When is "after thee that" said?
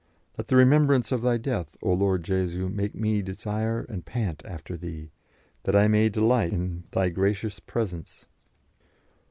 4.45-5.75